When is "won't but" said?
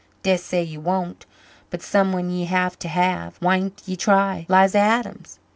0.79-1.83